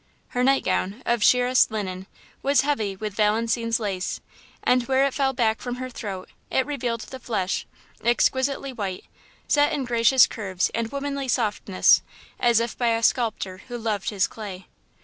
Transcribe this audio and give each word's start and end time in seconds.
Her 0.29 0.43
night 0.43 0.65
gown, 0.65 1.03
of 1.05 1.21
sheerest 1.23 1.69
linen, 1.69 2.07
was 2.41 2.61
heavy 2.61 2.95
with 2.95 3.13
Valenciennes 3.13 3.79
lace, 3.79 4.19
and 4.63 4.87
where 4.87 5.05
it 5.05 5.13
fell 5.13 5.31
back 5.31 5.61
from 5.61 5.75
her 5.75 5.91
throat, 5.91 6.29
it 6.49 6.65
revealed 6.65 7.01
the 7.01 7.19
flesh, 7.19 7.67
exquisitely 8.03 8.73
white, 8.73 9.05
set 9.47 9.71
in 9.71 9.83
gracious 9.85 10.25
curves 10.25 10.71
and 10.73 10.91
womanly 10.91 11.27
softness, 11.27 12.01
as 12.39 12.59
if 12.59 12.75
by 12.75 12.87
a 12.95 13.03
sculptor 13.03 13.61
who 13.67 13.77
loved 13.77 14.09
his 14.09 14.25
clay. 14.25 14.65